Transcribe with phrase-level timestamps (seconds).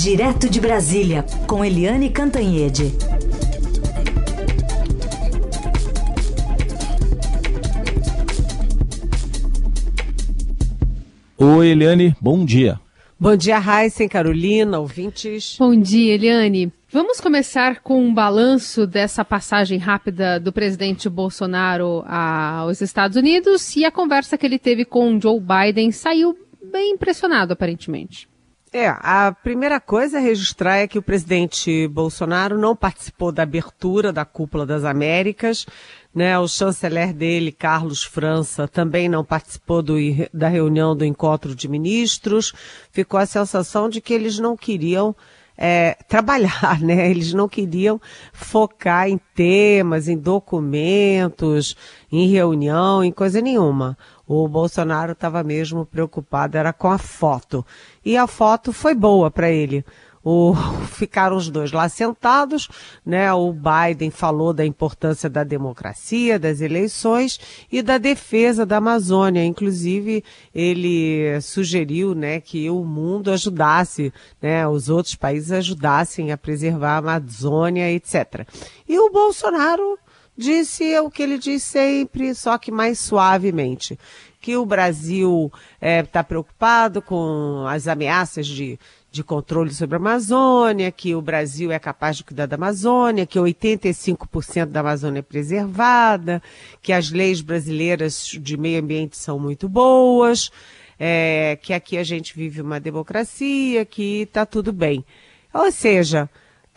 [0.00, 2.92] Direto de Brasília, com Eliane Cantanhede.
[11.36, 12.78] Oi, Eliane, bom dia.
[13.18, 15.56] Bom dia, Raíssa, Carolina, ouvintes.
[15.58, 16.72] Bom dia, Eliane.
[16.92, 23.84] Vamos começar com um balanço dessa passagem rápida do presidente Bolsonaro aos Estados Unidos e
[23.84, 28.28] a conversa que ele teve com Joe Biden saiu bem impressionado, aparentemente.
[28.72, 34.12] É, a primeira coisa a registrar é que o presidente Bolsonaro não participou da abertura
[34.12, 35.64] da Cúpula das Américas,
[36.14, 36.38] né?
[36.38, 39.94] O chanceler dele, Carlos França, também não participou do,
[40.34, 42.52] da reunião do encontro de ministros.
[42.92, 45.16] Ficou a sensação de que eles não queriam
[45.56, 47.10] é, trabalhar, né?
[47.10, 47.98] Eles não queriam
[48.34, 51.74] focar em temas, em documentos,
[52.12, 53.96] em reunião, em coisa nenhuma.
[54.28, 57.64] O Bolsonaro estava mesmo preocupado, era com a foto.
[58.04, 59.82] E a foto foi boa para ele.
[60.22, 60.54] O,
[60.92, 62.68] ficaram os dois lá sentados,
[63.06, 63.32] né?
[63.32, 67.40] O Biden falou da importância da democracia, das eleições
[67.72, 69.42] e da defesa da Amazônia.
[69.46, 70.22] Inclusive,
[70.54, 74.12] ele sugeriu, né, que o mundo ajudasse,
[74.42, 78.46] né, os outros países ajudassem a preservar a Amazônia, etc.
[78.86, 79.98] E o Bolsonaro
[80.38, 83.98] disse o que ele diz sempre, só que mais suavemente.
[84.40, 88.78] Que o Brasil está é, preocupado com as ameaças de,
[89.10, 93.36] de controle sobre a Amazônia, que o Brasil é capaz de cuidar da Amazônia, que
[93.36, 96.40] 85% da Amazônia é preservada,
[96.80, 100.52] que as leis brasileiras de meio ambiente são muito boas,
[101.00, 105.04] é, que aqui a gente vive uma democracia, que está tudo bem.
[105.52, 106.30] Ou seja,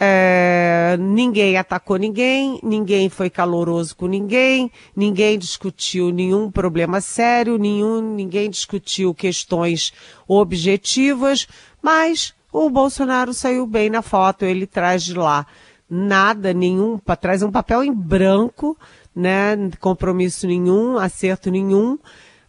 [0.04, 8.16] é, ninguém atacou ninguém, ninguém foi caloroso com ninguém, ninguém discutiu nenhum problema sério, nenhum,
[8.16, 9.94] ninguém discutiu questões
[10.28, 11.48] objetivas,
[11.84, 15.46] mas o Bolsonaro saiu bem na foto, ele traz de lá
[15.88, 18.76] nada, nenhum, traz um papel em branco,
[19.16, 22.00] né, compromisso nenhum, acerto nenhum,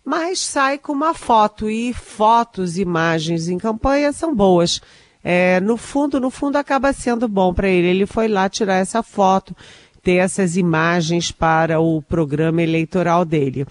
[0.03, 4.81] mas sai com uma foto e fotos, imagens em campanha são boas
[5.25, 7.89] é, no fundo, no fundo acaba sendo bom para ele.
[7.89, 9.57] Ele foi lá tirar essa foto,
[10.03, 13.67] ter essas imagens para o programa eleitoral dele.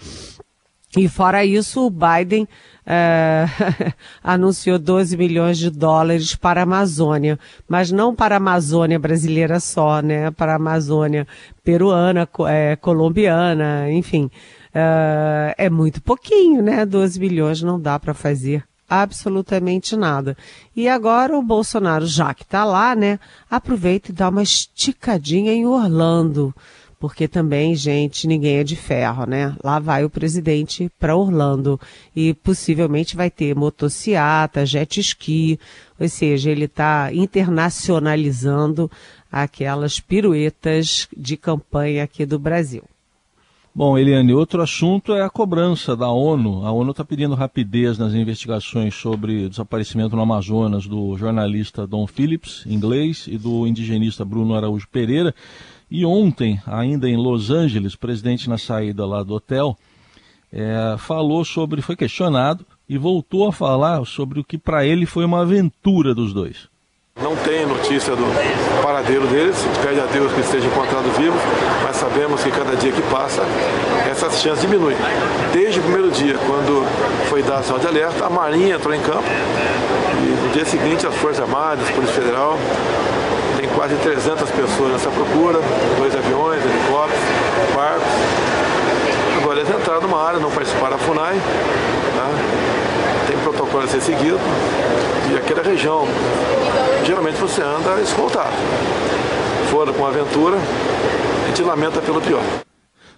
[0.97, 2.45] E fora isso, o Biden
[2.85, 3.45] é,
[4.21, 10.01] anunciou 12 milhões de dólares para a Amazônia, mas não para a Amazônia brasileira só,
[10.01, 10.31] né?
[10.31, 11.25] Para a Amazônia
[11.63, 14.29] peruana, é, colombiana, enfim.
[14.73, 16.85] É, é muito pouquinho, né?
[16.85, 20.35] 12 milhões não dá para fazer absolutamente nada.
[20.75, 23.19] E agora o Bolsonaro, já que está lá, né,
[23.49, 26.53] aproveita e dá uma esticadinha em Orlando.
[26.99, 29.55] Porque também, gente, ninguém é de ferro, né?
[29.63, 31.79] Lá vai o presidente para Orlando
[32.15, 35.59] e possivelmente vai ter motociata, jet ski,
[35.99, 38.91] ou seja, ele está internacionalizando
[39.31, 42.83] aquelas piruetas de campanha aqui do Brasil.
[43.73, 46.65] Bom, Eliane, outro assunto é a cobrança da ONU.
[46.65, 52.05] A ONU está pedindo rapidez nas investigações sobre o desaparecimento no Amazonas do jornalista Don
[52.05, 55.33] Phillips, inglês, e do indigenista Bruno Araújo Pereira.
[55.89, 59.77] E ontem, ainda em Los Angeles, o presidente na saída lá do hotel,
[60.51, 65.23] é, falou sobre, foi questionado e voltou a falar sobre o que para ele foi
[65.23, 66.70] uma aventura dos dois.
[67.19, 68.23] Não tem notícia do
[68.81, 71.35] paradeiro deles, pede a Deus que esteja encontrado vivo,
[71.83, 73.43] mas sabemos que cada dia que passa,
[74.09, 74.95] essas chances diminuem.
[75.51, 76.87] Desde o primeiro dia, quando
[77.29, 81.13] foi dado sinal de alerta, a Marinha entrou em campo e no dia seguinte as
[81.15, 82.57] Forças Armadas, a Polícia Federal,
[83.57, 85.59] tem quase 300 pessoas nessa procura,
[85.97, 87.23] dois aviões, helicópteros,
[87.75, 88.07] barcos.
[89.37, 91.35] Agora eles entraram numa área, não participaram da FUNAI,
[92.15, 92.29] tá?
[93.27, 94.39] tem protocolo a ser seguido
[95.31, 96.05] e aquela região
[97.05, 98.55] geralmente você anda escoltado.
[99.69, 102.43] Fora com aventura, a gente lamenta pelo pior.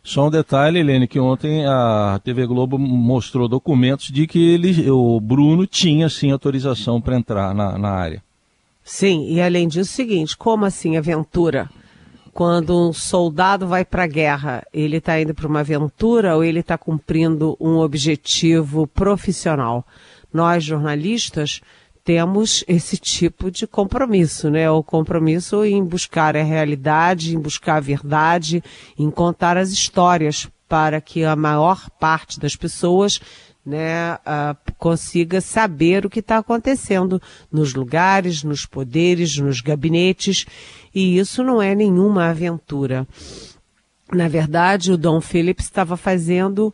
[0.03, 5.19] Só um detalhe, Helene, que ontem a TV Globo mostrou documentos de que ele, o
[5.19, 8.21] Bruno tinha sim autorização para entrar na, na área.
[8.83, 11.69] Sim, e além disso, o seguinte: como assim aventura?
[12.33, 16.59] Quando um soldado vai para a guerra, ele está indo para uma aventura ou ele
[16.59, 19.86] está cumprindo um objetivo profissional?
[20.33, 21.62] Nós, jornalistas,
[22.03, 24.69] temos esse tipo de compromisso, né?
[24.69, 28.63] O compromisso em buscar a realidade, em buscar a verdade,
[28.97, 33.21] em contar as histórias para que a maior parte das pessoas
[33.65, 40.45] né, uh, consiga saber o que está acontecendo nos lugares, nos poderes, nos gabinetes,
[40.94, 43.07] e isso não é nenhuma aventura.
[44.11, 46.73] Na verdade, o Dom Phillips estava fazendo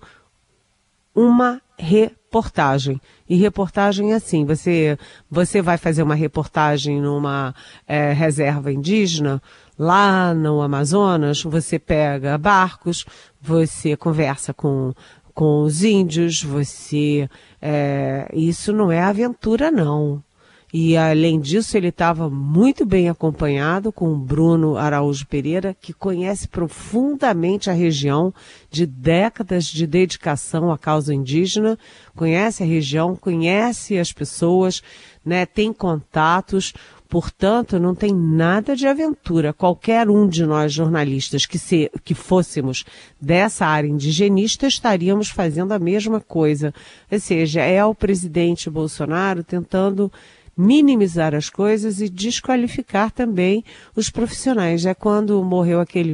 [1.13, 3.01] uma reportagem reportagem.
[3.27, 4.97] E reportagem é assim, você,
[5.29, 7.55] você vai fazer uma reportagem numa
[7.87, 9.41] é, reserva indígena,
[9.77, 13.03] lá no Amazonas, você pega barcos,
[13.41, 14.93] você conversa com,
[15.33, 17.27] com os índios, você.
[17.59, 20.23] É, isso não é aventura, não.
[20.71, 26.47] E além disso, ele estava muito bem acompanhado com o Bruno Araújo Pereira, que conhece
[26.47, 28.31] profundamente a região
[28.69, 31.77] de décadas de dedicação à causa indígena,
[32.15, 34.83] conhece a região, conhece as pessoas,
[35.25, 36.71] né, tem contatos,
[37.09, 39.51] portanto, não tem nada de aventura.
[39.51, 42.85] Qualquer um de nós jornalistas que, se, que fôssemos
[43.19, 46.71] dessa área indigenista estaríamos fazendo a mesma coisa.
[47.11, 50.11] Ou seja, é o presidente Bolsonaro tentando
[50.59, 53.63] minimizar as coisas e desqualificar também
[53.95, 54.85] os profissionais.
[54.85, 56.13] É quando morreu aquele,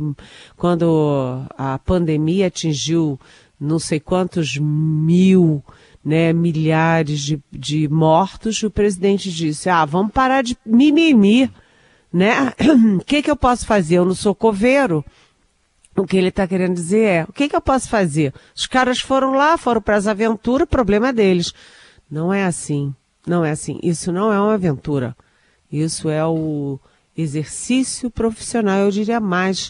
[0.55, 3.19] quando a pandemia atingiu
[3.59, 5.63] não sei quantos mil,
[6.03, 11.49] né, milhares de, de mortos, o presidente disse, ah, vamos parar de mimimi,
[12.13, 12.53] né?
[12.99, 13.95] O que que eu posso fazer?
[13.95, 15.03] Eu não sou coveiro.
[15.97, 18.33] O que ele está querendo dizer é, o que que eu posso fazer?
[18.53, 21.53] Os caras foram lá, foram para as aventuras, problema é deles.
[22.11, 22.93] Não é assim.
[23.25, 23.79] Não é assim.
[23.81, 25.15] Isso não é uma aventura.
[25.71, 26.79] Isso é o
[27.17, 29.69] exercício profissional, eu diria mais.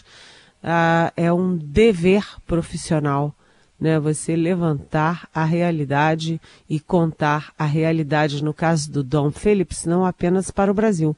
[0.62, 3.34] Uh, é um dever profissional.
[3.78, 10.06] Né, você levantar a realidade e contar a realidade, no caso do Dom Phillips, não
[10.06, 11.14] apenas para o Brasil,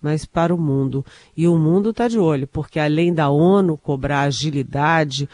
[0.00, 1.04] mas para o mundo.
[1.36, 5.28] E o mundo está de olho, porque além da ONU cobrar agilidade,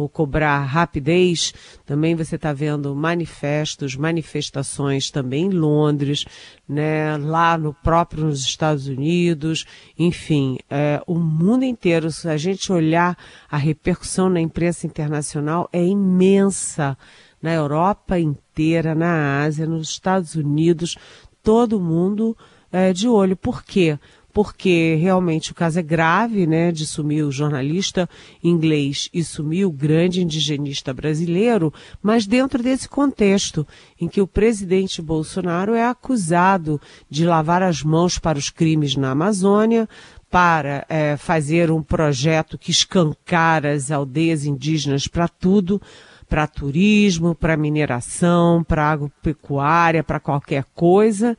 [0.00, 1.52] ou cobrar rapidez,
[1.84, 6.24] também você está vendo manifestos, manifestações também em Londres,
[6.68, 9.64] né, lá no próprio nos Estados Unidos,
[9.98, 13.16] enfim, é, o mundo inteiro, se a gente olhar
[13.50, 16.96] a repercussão na imprensa internacional, é imensa.
[17.40, 20.96] Na Europa inteira, na Ásia, nos Estados Unidos,
[21.40, 22.36] todo mundo
[22.72, 23.36] é, de olho.
[23.36, 23.98] Por quê?
[24.32, 28.08] Porque realmente o caso é grave, né, de sumir o jornalista
[28.42, 31.72] inglês e sumir o grande indigenista brasileiro,
[32.02, 33.66] mas dentro desse contexto
[34.00, 36.80] em que o presidente Bolsonaro é acusado
[37.10, 39.88] de lavar as mãos para os crimes na Amazônia,
[40.30, 45.80] para é, fazer um projeto que escancara as aldeias indígenas para tudo,
[46.28, 51.36] para turismo, para mineração, para agropecuária, para qualquer coisa,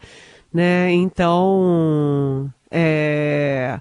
[0.51, 0.91] né?
[0.91, 3.79] Então, é,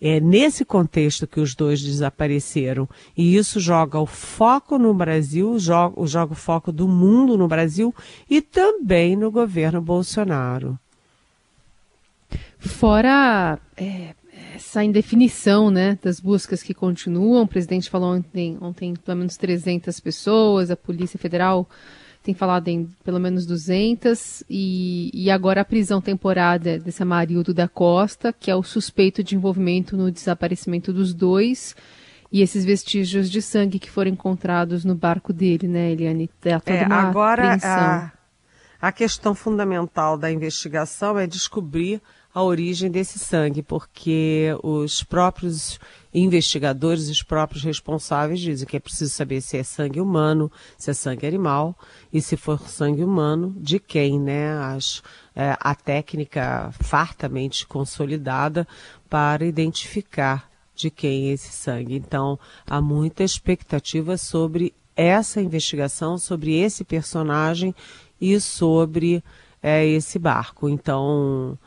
[0.00, 2.88] é nesse contexto que os dois desapareceram.
[3.16, 7.94] E isso joga o foco no Brasil, joga, joga o foco do mundo no Brasil
[8.28, 10.78] e também no governo Bolsonaro.
[12.58, 14.14] Fora é,
[14.54, 19.98] essa indefinição né, das buscas que continuam, o presidente falou ontem, ontem pelo menos 300
[20.00, 21.68] pessoas, a Polícia Federal
[22.22, 27.68] tem falado em pelo menos 200, e, e agora a prisão temporária desse Amarildo da
[27.68, 31.74] Costa, que é o suspeito de envolvimento no desaparecimento dos dois,
[32.30, 36.28] e esses vestígios de sangue que foram encontrados no barco dele, né, Eliane?
[36.44, 38.12] É, é agora a,
[38.80, 42.02] a questão fundamental da investigação é descobrir
[42.34, 45.80] a origem desse sangue, porque os próprios
[46.12, 50.94] investigadores, os próprios responsáveis dizem que é preciso saber se é sangue humano, se é
[50.94, 51.78] sangue animal
[52.12, 54.58] e se for sangue humano, de quem, né?
[54.58, 55.02] As,
[55.34, 58.66] é, a técnica fartamente consolidada
[59.08, 61.96] para identificar de quem é esse sangue.
[61.96, 67.74] Então, há muita expectativa sobre essa investigação, sobre esse personagem
[68.20, 69.22] e sobre
[69.62, 70.68] é, esse barco.
[70.68, 71.58] Então,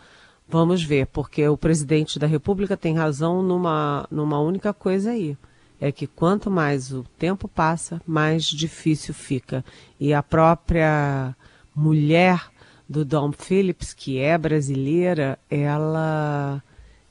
[0.52, 5.38] Vamos ver, porque o presidente da República tem razão numa, numa única coisa aí.
[5.80, 9.66] É que quanto mais o tempo passa, mais difícil fica.
[10.00, 11.36] E a própria
[11.76, 12.52] mulher
[12.88, 16.62] do Dom Phillips, que é brasileira, ela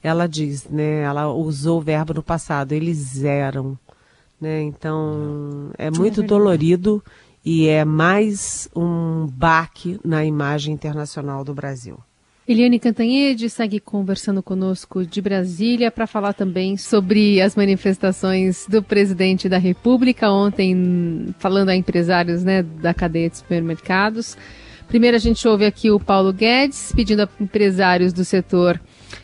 [0.03, 1.01] ela diz, né?
[1.01, 3.79] Ela usou o verbo no passado, eles eram.
[4.41, 4.63] Né?
[4.63, 7.03] Então é muito dolorido
[7.45, 11.99] e é mais um baque na imagem internacional do Brasil.
[12.51, 19.49] Eliane Cantanhede segue conversando conosco de Brasília para falar também sobre as manifestações do presidente
[19.49, 24.37] da República ontem, falando a empresários né, da cadeia de supermercados.
[24.89, 28.81] Primeiro a gente ouve aqui o Paulo Guedes pedindo a empresários do setor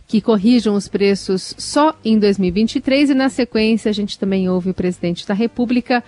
[0.06, 4.75] que corrijam os preços só em 2023 e na sequência a gente também ouve o
[4.75, 6.04] presidente da República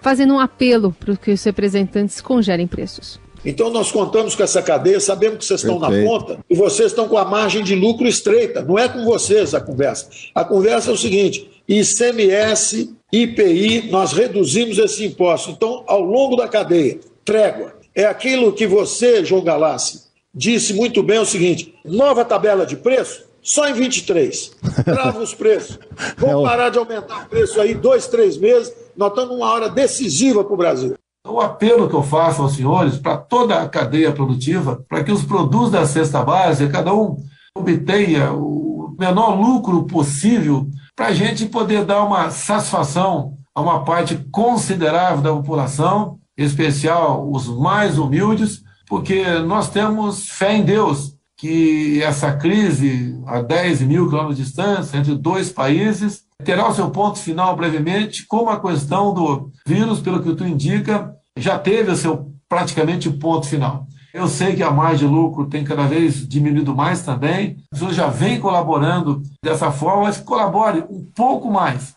[0.00, 3.22] fazendo um apelo para que os representantes congelem preços.
[3.44, 6.04] Então nós contamos com essa cadeia, sabemos que vocês estão Perfeito.
[6.04, 8.62] na ponta e vocês estão com a margem de lucro estreita.
[8.62, 10.08] Não é com vocês a conversa.
[10.34, 15.50] A conversa é o seguinte: ICMS, IPI, nós reduzimos esse imposto.
[15.50, 17.74] Então, ao longo da cadeia, trégua.
[17.94, 20.02] é aquilo que você, João Galassi,
[20.34, 24.52] disse muito bem: é o seguinte, nova tabela de preço, só em 23.
[24.84, 25.78] Trava os preços.
[26.16, 28.72] Vamos parar de aumentar o preço aí dois, três meses.
[28.96, 30.96] Nós estamos numa hora decisiva para o Brasil.
[31.26, 35.24] O apelo que eu faço aos senhores, para toda a cadeia produtiva, para que os
[35.24, 37.16] produtos da cesta básica, cada um
[37.56, 44.16] obtenha o menor lucro possível, para a gente poder dar uma satisfação a uma parte
[44.30, 51.13] considerável da população, em especial os mais humildes, porque nós temos fé em Deus
[51.44, 56.88] que essa crise a 10 mil quilômetros de distância entre dois países terá o seu
[56.88, 61.96] ponto final brevemente, como a questão do vírus, pelo que tu indica, já teve o
[61.96, 63.86] seu praticamente ponto final.
[64.14, 67.58] Eu sei que a margem de lucro tem cada vez diminuído mais também.
[67.70, 71.94] As pessoas já vêm colaborando dessa forma, mas colabore um pouco mais.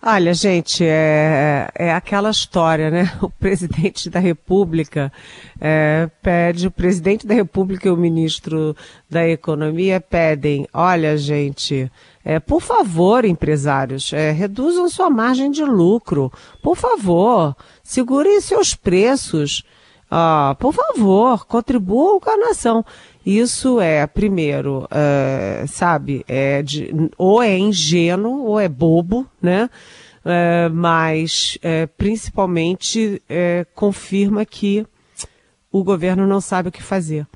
[0.00, 3.10] Olha, gente, é, é aquela história, né?
[3.20, 5.12] O presidente da República
[5.60, 8.76] é, pede, o presidente da República e o ministro
[9.10, 11.90] da Economia pedem, olha, gente,
[12.24, 16.32] é, por favor, empresários, é, reduzam sua margem de lucro.
[16.62, 19.64] Por favor, segurem seus preços.
[20.10, 22.84] Ah, por favor, contribuam com a nação.
[23.24, 29.68] Isso é, primeiro, é, sabe, é de, ou é ingênuo ou é bobo, né?
[30.24, 33.22] É, mas é, principalmente
[33.74, 34.86] confirma que
[35.70, 37.26] o governo não sabe o que fazer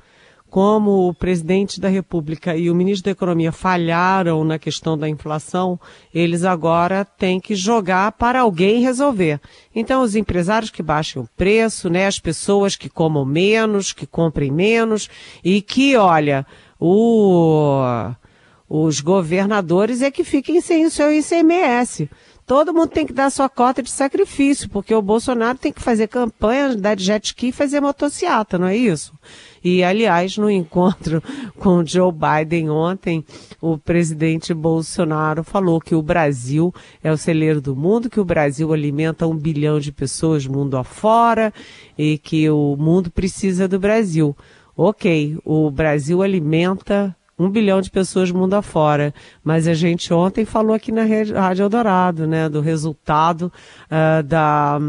[0.53, 5.79] como o presidente da República e o ministro da Economia falharam na questão da inflação,
[6.13, 9.41] eles agora têm que jogar para alguém resolver.
[9.73, 14.51] Então, os empresários que baixem o preço, né, as pessoas que comam menos, que comprem
[14.51, 15.09] menos
[15.43, 16.45] e que, olha,
[16.79, 17.81] o,
[18.69, 22.07] os governadores é que fiquem sem o seu ICMS.
[22.45, 26.07] Todo mundo tem que dar sua cota de sacrifício, porque o Bolsonaro tem que fazer
[26.07, 29.13] campanha, dar jet ski e fazer motociata, não é isso?
[29.63, 31.23] E, aliás, no encontro
[31.57, 33.23] com Joe Biden ontem,
[33.61, 38.73] o presidente Bolsonaro falou que o Brasil é o celeiro do mundo, que o Brasil
[38.73, 41.53] alimenta um bilhão de pessoas mundo afora
[41.97, 44.35] e que o mundo precisa do Brasil.
[44.75, 49.13] Ok, o Brasil alimenta um bilhão de pessoas mundo afora.
[49.43, 53.51] Mas a gente ontem falou aqui na Rádio Eldorado, né, do resultado
[53.85, 54.79] uh, da,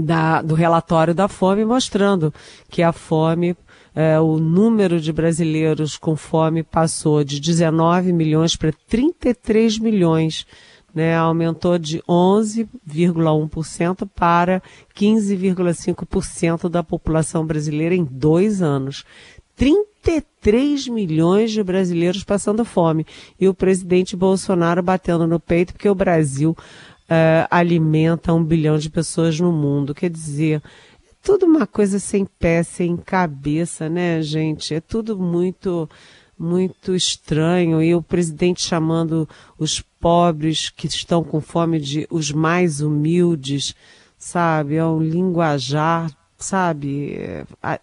[0.00, 2.34] da, do relatório da fome, mostrando
[2.68, 8.72] que a fome, uh, o número de brasileiros com fome passou de 19 milhões para
[8.88, 10.46] 33 milhões.
[10.94, 14.62] Né, aumentou de 11,1% para
[14.94, 19.02] 15,5% da população brasileira em dois anos.
[19.56, 23.06] 33 milhões de brasileiros passando fome.
[23.38, 26.56] E o presidente Bolsonaro batendo no peito porque o Brasil
[27.12, 29.94] uh, alimenta um bilhão de pessoas no mundo.
[29.94, 30.62] Quer dizer,
[31.08, 34.74] é tudo uma coisa sem pé, sem cabeça, né, gente?
[34.74, 35.88] É tudo muito
[36.38, 42.80] muito estranho e o presidente chamando os pobres que estão com fome de os mais
[42.80, 43.76] humildes,
[44.18, 44.74] sabe?
[44.74, 46.10] É um linguajar
[46.42, 47.16] sabe,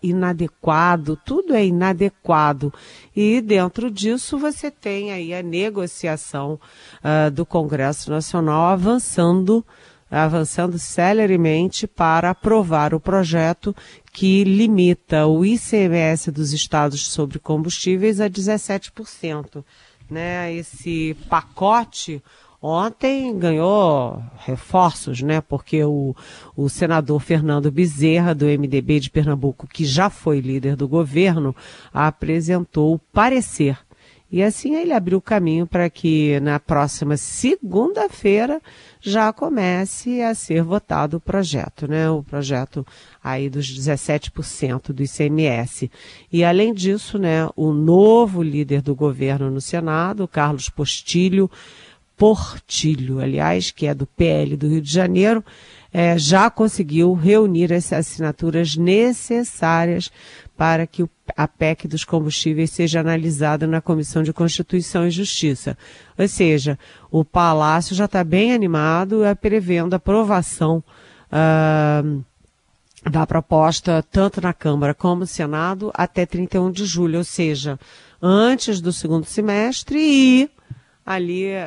[0.04, 2.74] inadequado, tudo é inadequado.
[3.16, 6.60] E dentro disso você tem aí a negociação
[7.04, 9.66] uh, do Congresso Nacional avançando,
[10.12, 13.76] avançando celeremente para aprovar o projeto
[14.12, 19.64] que limita o ICMS dos estados sobre combustíveis a 17%.
[20.10, 20.54] Né?
[20.54, 22.22] Esse pacote
[22.62, 25.42] ontem ganhou reforços, né?
[25.42, 26.16] Porque o,
[26.56, 31.56] o senador Fernando Bezerra, do MDB de Pernambuco, que já foi líder do governo,
[31.94, 33.78] apresentou o parecer.
[34.32, 38.62] E assim ele abriu o caminho para que na próxima segunda-feira
[39.02, 42.12] já comece a ser votado o projeto, né?
[42.12, 42.86] O projeto
[43.24, 45.90] aí dos 17% do ICMS.
[46.32, 51.50] E além disso, né, o novo líder do governo no Senado, Carlos Postilho,
[52.20, 55.42] Portilho, aliás, que é do PL do Rio de Janeiro,
[55.92, 60.12] é, já conseguiu reunir as assinaturas necessárias
[60.58, 65.78] para que a PEC dos combustíveis seja analisada na Comissão de Constituição e Justiça.
[66.18, 66.78] Ou seja,
[67.10, 70.84] o Palácio já está bem animado, é, prevendo aprovação
[71.32, 72.24] uh,
[73.10, 77.80] da proposta tanto na Câmara como no Senado até 31 de julho, ou seja,
[78.22, 80.59] antes do segundo semestre e
[81.06, 81.58] ali uh,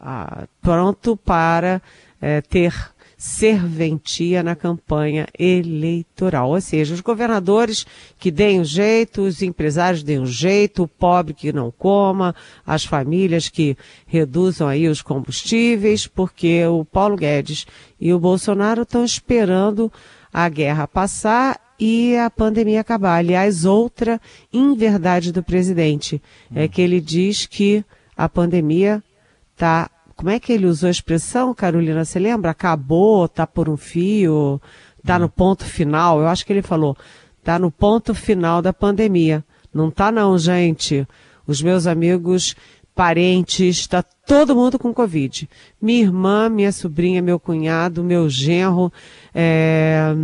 [0.00, 1.80] uh, pronto para
[2.20, 2.72] uh, ter
[3.16, 6.50] serventia na campanha eleitoral.
[6.50, 7.86] Ou seja, os governadores
[8.18, 12.34] que deem o jeito, os empresários deem o jeito, o pobre que não coma,
[12.66, 17.66] as famílias que reduzam aí os combustíveis, porque o Paulo Guedes
[17.98, 19.90] e o Bolsonaro estão esperando
[20.30, 23.18] a guerra passar e a pandemia acabar.
[23.18, 24.18] Aliás, outra
[24.50, 26.22] inverdade do presidente
[26.54, 27.84] é que ele diz que
[28.16, 29.04] a pandemia
[29.52, 29.90] está.
[30.16, 32.02] Como é que ele usou a expressão, Carolina?
[32.02, 32.52] Você lembra?
[32.52, 34.58] Acabou, tá por um fio,
[35.04, 36.20] tá no ponto final.
[36.20, 36.96] Eu acho que ele falou,
[37.42, 39.44] tá no ponto final da pandemia.
[39.72, 41.06] Não tá não, gente.
[41.46, 42.56] Os meus amigos,
[42.94, 45.50] parentes, está todo mundo com Covid.
[45.82, 48.90] Minha irmã, minha sobrinha, meu cunhado, meu genro,
[49.34, 50.14] é,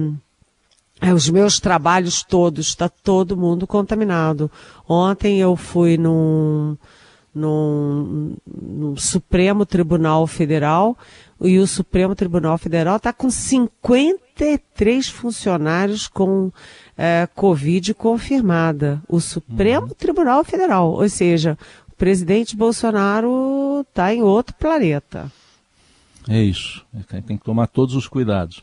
[1.00, 4.50] é, os meus trabalhos todos, está todo mundo contaminado.
[4.88, 6.76] Ontem eu fui num,
[7.34, 10.96] num, num Supremo Tribunal Federal
[11.40, 16.52] e o Supremo Tribunal Federal está com 53 funcionários com
[16.98, 19.02] é, Covid confirmada.
[19.08, 19.94] O Supremo uhum.
[19.94, 21.56] Tribunal Federal, ou seja,
[21.88, 25.32] o presidente Bolsonaro está em outro planeta.
[26.28, 26.84] É isso.
[27.26, 28.62] Tem que tomar todos os cuidados.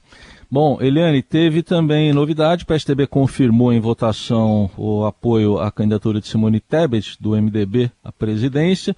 [0.50, 2.64] Bom, Eliane, teve também novidade.
[2.64, 8.14] O PSDB confirmou em votação o apoio à candidatura de Simone Tebet, do MDB, à
[8.14, 8.96] presidência.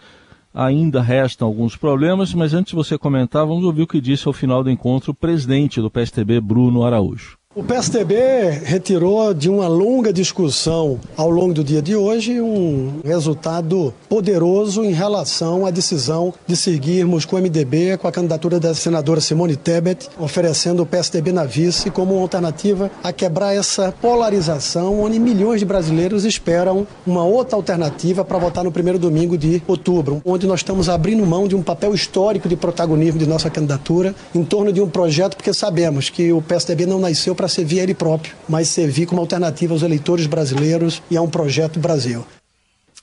[0.54, 4.34] Ainda restam alguns problemas, mas antes de você comentar, vamos ouvir o que disse ao
[4.34, 7.39] final do encontro o presidente do PSDB, Bruno Araújo.
[7.60, 13.94] O PSDB retirou de uma longa discussão ao longo do dia de hoje um resultado
[14.08, 19.20] poderoso em relação à decisão de seguirmos com o MDB, com a candidatura da senadora
[19.20, 25.20] Simone Tebet, oferecendo o PSDB na vice como uma alternativa a quebrar essa polarização onde
[25.20, 30.48] milhões de brasileiros esperam uma outra alternativa para votar no primeiro domingo de outubro, onde
[30.48, 34.72] nós estamos abrindo mão de um papel histórico de protagonismo de nossa candidatura em torno
[34.72, 38.36] de um projeto, porque sabemos que o PSDB não nasceu para servir a ele próprio,
[38.48, 42.26] mas servir como alternativa aos eleitores brasileiros e a um projeto Brasil.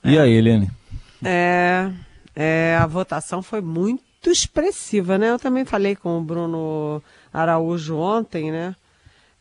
[0.04, 0.70] E aí, Helene?
[1.24, 1.90] É,
[2.34, 5.30] é, a votação foi muito expressiva, né?
[5.30, 8.74] Eu também falei com o Bruno Araújo ontem, né?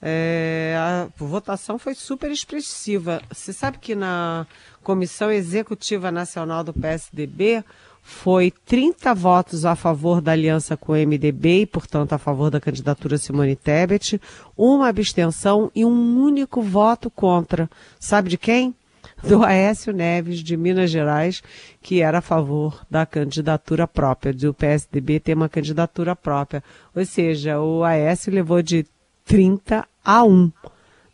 [0.01, 3.21] É, a votação foi super expressiva.
[3.31, 4.45] Você sabe que na
[4.83, 7.63] Comissão Executiva Nacional do PSDB,
[8.07, 12.61] foi 30 votos a favor da aliança com o MDB e, portanto, a favor da
[12.61, 14.21] candidatura Simone Tebet,
[14.55, 17.67] uma abstenção e um único voto contra.
[17.99, 18.75] Sabe de quem?
[19.23, 21.41] Do Aécio Neves, de Minas Gerais,
[21.81, 26.63] que era a favor da candidatura própria, do PSDB ter uma candidatura própria.
[26.95, 28.85] Ou seja, o Aécio levou de
[29.25, 30.51] 30 a 1.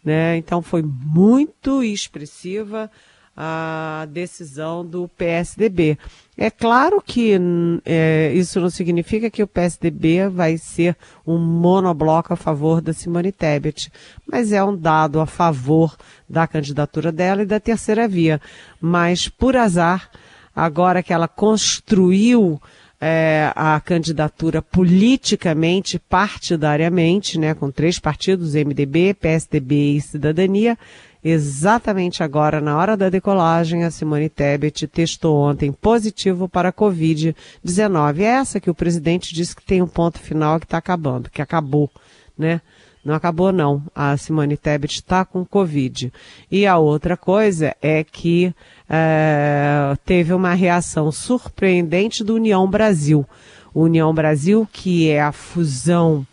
[0.03, 0.35] Né?
[0.35, 2.91] Então foi muito expressiva
[3.35, 5.97] a decisão do PSDB.
[6.37, 7.39] É claro que
[7.85, 13.31] é, isso não significa que o PSDB vai ser um monobloco a favor da Simone
[13.31, 13.91] Tebet,
[14.29, 15.95] mas é um dado a favor
[16.27, 18.41] da candidatura dela e da terceira via.
[18.79, 20.09] Mas, por azar,
[20.55, 22.61] agora que ela construiu
[22.99, 30.77] é, a candidatura politicamente, partidariamente, né, com três partidos, MDB, PSDB e Cidadania,
[31.23, 38.19] Exatamente agora, na hora da decolagem, a Simone Tebet testou ontem positivo para a Covid-19.
[38.19, 41.41] É essa que o presidente disse que tem um ponto final que está acabando, que
[41.41, 41.91] acabou,
[42.37, 42.59] né?
[43.03, 43.83] Não acabou não.
[43.95, 46.11] A Simone Tebet está com Covid.
[46.49, 48.53] E a outra coisa é que
[48.89, 53.25] é, teve uma reação surpreendente do União Brasil.
[53.73, 56.25] União Brasil, que é a fusão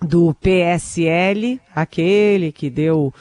[0.00, 3.12] do PSL, aquele que deu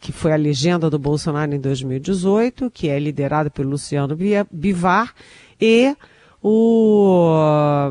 [0.00, 4.16] que foi a legenda do Bolsonaro em 2018, que é liderada pelo Luciano
[4.50, 5.14] Bivar,
[5.60, 5.96] e
[6.42, 7.90] o,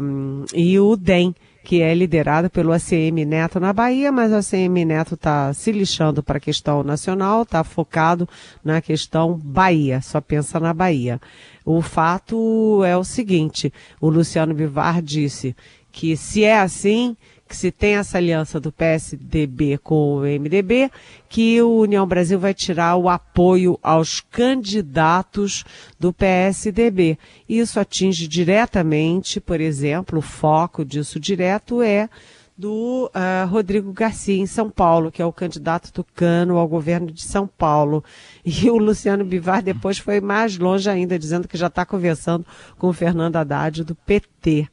[0.53, 5.15] e o DEM, que é liderada pelo ACM Neto na Bahia, mas o ACM Neto
[5.15, 8.27] está se lixando para a questão nacional, está focado
[8.63, 11.21] na questão Bahia, só pensa na Bahia.
[11.65, 15.55] O fato é o seguinte, o Luciano Bivar disse
[15.91, 17.15] que se é assim,
[17.53, 20.89] que se tem essa aliança do PSDB com o MDB,
[21.29, 25.63] que o União Brasil vai tirar o apoio aos candidatos
[25.99, 27.15] do PSDB.
[27.47, 32.09] Isso atinge diretamente, por exemplo, o foco disso direto é
[32.57, 37.21] do uh, Rodrigo Garcia em São Paulo, que é o candidato tucano ao governo de
[37.21, 38.03] São Paulo.
[38.43, 42.47] E o Luciano Bivar depois foi mais longe ainda, dizendo que já está conversando
[42.79, 44.67] com o Fernando Haddad do PT.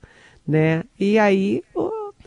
[0.48, 0.82] Né?
[0.98, 1.62] E aí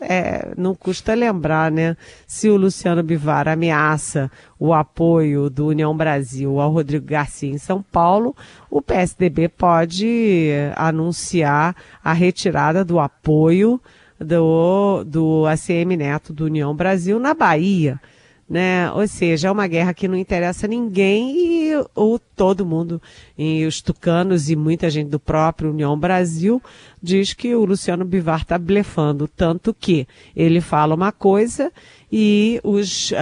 [0.00, 1.96] é, não custa lembrar, né?
[2.26, 7.82] Se o Luciano Bivar ameaça o apoio do União Brasil ao Rodrigo Garcia em São
[7.82, 8.34] Paulo,
[8.70, 13.80] o PSDB pode anunciar a retirada do apoio
[14.18, 18.00] do, do ACM Neto do União Brasil na Bahia.
[18.48, 18.90] Né?
[18.92, 23.00] Ou seja, é uma guerra que não interessa a ninguém e o todo mundo,
[23.38, 26.60] e os tucanos e muita gente do próprio União Brasil
[27.02, 31.72] diz que o Luciano Bivar está blefando, tanto que ele fala uma coisa
[32.12, 33.14] e os uh,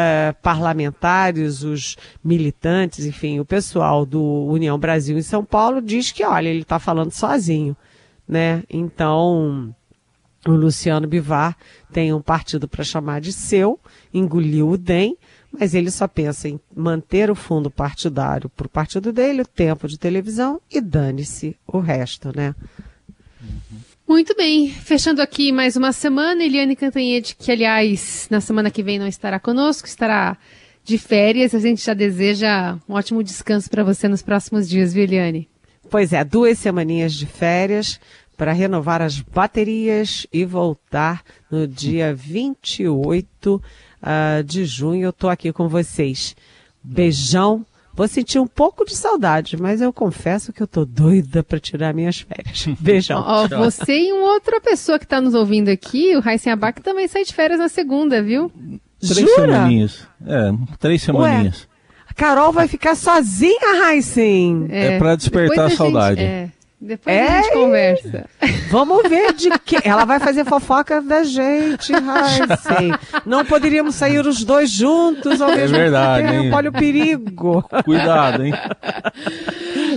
[0.42, 6.48] parlamentares, os militantes, enfim, o pessoal do União Brasil em São Paulo diz que, olha,
[6.48, 7.76] ele está falando sozinho,
[8.26, 8.62] né?
[8.68, 9.74] Então,
[10.46, 11.56] o Luciano Bivar
[11.92, 13.78] tem um partido para chamar de seu,
[14.12, 15.16] engoliu o DEM,
[15.52, 19.86] mas ele só pensa em manter o fundo partidário para o partido dele, o tempo
[19.86, 22.54] de televisão e dane-se o resto, né?
[24.08, 28.98] Muito bem, fechando aqui mais uma semana, Eliane Cantanhede, que aliás, na semana que vem
[28.98, 30.36] não estará conosco, estará
[30.84, 35.04] de férias, a gente já deseja um ótimo descanso para você nos próximos dias, viu,
[35.04, 35.48] Eliane?
[35.88, 38.00] Pois é, duas semaninhas de férias,
[38.42, 43.62] para renovar as baterias e voltar no dia 28 uh,
[44.02, 45.04] ah, de junho.
[45.04, 46.34] Eu estou aqui com vocês.
[46.82, 47.64] Beijão.
[47.94, 51.94] Vou sentir um pouco de saudade, mas eu confesso que eu tô doida para tirar
[51.94, 52.66] minhas férias.
[52.82, 53.24] Beijão.
[53.24, 57.06] oh, você e uma outra pessoa que está nos ouvindo aqui, o Raíssen Abac, também
[57.06, 58.50] sai de férias na segunda, viu?
[58.98, 59.34] Três Jura?
[59.36, 60.08] semaninhas.
[60.26, 61.60] É, três semaninhas.
[61.60, 61.66] Ué,
[62.08, 64.66] a Carol vai ficar sozinha, Raíssen.
[64.68, 66.20] É, é para despertar a saudade.
[66.20, 66.61] Gente, é.
[66.84, 68.24] Depois é, a gente conversa.
[68.68, 69.78] Vamos ver de que.
[69.84, 72.92] Ela vai fazer fofoca da gente, Heisen.
[73.24, 76.42] Não poderíamos sair os dois juntos ao é mesmo verdade, tempo.
[76.42, 76.52] Hein?
[76.52, 77.64] Olha o perigo.
[77.84, 78.52] Cuidado, hein?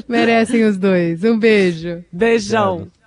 [0.08, 1.24] Merecem os dois.
[1.24, 2.04] Um beijo.
[2.12, 2.74] Beijão.
[2.74, 3.05] Obrigado.